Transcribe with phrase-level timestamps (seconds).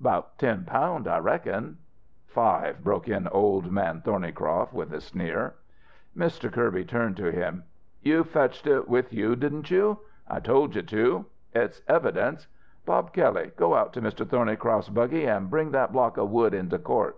[0.00, 1.06] "About ten pound.
[1.06, 1.78] I reckon."
[2.26, 5.54] "Five," broke in Old Man Thornycroft with a sneer.
[6.16, 6.52] Mr.
[6.52, 7.62] Kirby turned to him.
[8.02, 10.00] "You fetched it with you, didn't you?
[10.26, 11.26] I told you to.
[11.54, 12.48] It's evidence.
[12.86, 14.26] Bob Kelley, go out to Mr.
[14.28, 17.16] Thornycroft's buggy an' bring that block of wood into court."